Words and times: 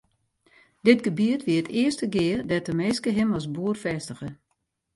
Dit 0.87 0.99
gebiet 1.07 1.43
wie 1.45 1.59
it 1.61 1.71
earste 1.81 2.07
gea 2.15 2.37
dêr't 2.49 2.67
de 2.69 2.73
minske 2.79 3.09
him 3.17 3.29
as 3.37 3.45
boer 3.55 3.75
fêstige. 3.83 4.29